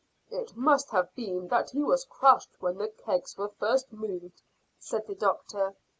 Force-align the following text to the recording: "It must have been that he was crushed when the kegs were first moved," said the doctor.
"It 0.31 0.55
must 0.55 0.89
have 0.89 1.13
been 1.13 1.47
that 1.49 1.69
he 1.69 1.83
was 1.83 2.05
crushed 2.05 2.59
when 2.59 2.79
the 2.79 2.87
kegs 2.89 3.37
were 3.37 3.49
first 3.59 3.93
moved," 3.93 4.41
said 4.79 5.05
the 5.05 5.13
doctor. 5.13 5.75